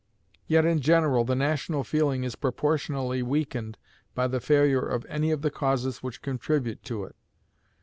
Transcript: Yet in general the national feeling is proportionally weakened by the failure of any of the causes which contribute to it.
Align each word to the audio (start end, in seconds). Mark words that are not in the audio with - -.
Yet 0.47 0.65
in 0.65 0.81
general 0.81 1.25
the 1.25 1.35
national 1.35 1.83
feeling 1.83 2.23
is 2.23 2.35
proportionally 2.35 3.21
weakened 3.21 3.77
by 4.15 4.27
the 4.29 4.39
failure 4.39 4.81
of 4.81 5.05
any 5.05 5.29
of 5.29 5.43
the 5.43 5.51
causes 5.51 6.01
which 6.01 6.23
contribute 6.23 6.81
to 6.85 7.03
it. 7.03 7.15